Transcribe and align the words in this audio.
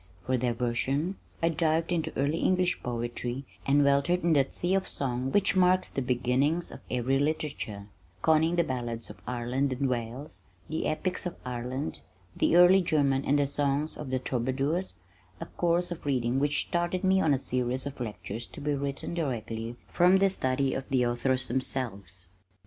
For 0.25 0.35
diversion 0.35 1.17
I 1.43 1.49
dived 1.49 1.91
into 1.91 2.11
early 2.17 2.39
English 2.39 2.81
poetry 2.81 3.45
and 3.67 3.83
weltered 3.83 4.23
in 4.23 4.33
that 4.33 4.51
sea 4.51 4.73
of 4.73 4.87
song 4.87 5.31
which 5.31 5.55
marks 5.55 5.91
the 5.91 6.01
beginnings 6.01 6.71
of 6.71 6.79
every 6.89 7.19
literature, 7.19 7.85
conning 8.23 8.55
the 8.55 8.63
ballads 8.63 9.11
of 9.11 9.21
Ireland 9.27 9.73
and 9.73 9.87
Wales, 9.87 10.41
the 10.67 10.87
epics 10.87 11.27
of 11.27 11.37
Ireland, 11.45 11.99
the 12.35 12.55
early 12.55 12.81
German 12.81 13.23
and 13.25 13.37
the 13.37 13.45
songs 13.45 13.95
of 13.95 14.09
the 14.09 14.17
troubadours, 14.17 14.95
a 15.39 15.45
course 15.45 15.91
of 15.91 16.03
reading 16.03 16.39
which 16.39 16.65
started 16.67 17.03
me 17.03 17.21
on 17.21 17.31
a 17.31 17.37
series 17.37 17.85
of 17.85 17.99
lectures 17.99 18.47
to 18.47 18.59
be 18.59 18.73
written 18.73 19.13
directly 19.13 19.75
from 19.87 20.15
a 20.15 20.29
study 20.31 20.73
of 20.73 20.89
the 20.89 21.05
authors 21.05 21.47
themselves. 21.47 22.29